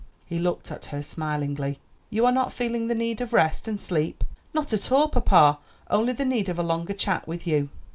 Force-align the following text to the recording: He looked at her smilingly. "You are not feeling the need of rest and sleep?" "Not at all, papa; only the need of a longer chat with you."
He 0.25 0.39
looked 0.39 0.71
at 0.71 0.85
her 0.85 1.03
smilingly. 1.03 1.77
"You 2.09 2.25
are 2.25 2.31
not 2.31 2.51
feeling 2.51 2.87
the 2.87 2.95
need 2.95 3.21
of 3.21 3.33
rest 3.33 3.67
and 3.67 3.79
sleep?" 3.79 4.23
"Not 4.51 4.73
at 4.73 4.91
all, 4.91 5.09
papa; 5.09 5.59
only 5.91 6.13
the 6.13 6.25
need 6.25 6.49
of 6.49 6.57
a 6.57 6.63
longer 6.63 6.93
chat 6.93 7.27
with 7.27 7.45
you." 7.45 7.69